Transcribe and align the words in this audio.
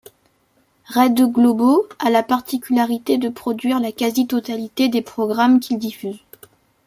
Rede 0.85 1.31
Globo 1.31 1.85
a 1.99 2.09
la 2.09 2.23
particularité 2.23 3.19
de 3.19 3.29
produire 3.29 3.79
la 3.79 3.91
quasi-totalité 3.91 4.89
des 4.89 5.03
programmes 5.03 5.59
qu'il 5.59 5.77
diffuse. 5.77 6.19